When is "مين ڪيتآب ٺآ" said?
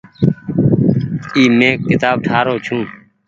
1.57-2.37